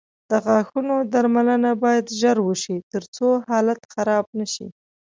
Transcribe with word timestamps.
د 0.29 0.31
غاښونو 0.45 0.95
درملنه 1.13 1.71
باید 1.83 2.05
ژر 2.19 2.37
وشي، 2.43 2.77
ترڅو 2.91 3.27
حالت 3.49 3.79
خراب 3.93 4.25
نه 4.39 4.45
شي. 4.53 4.67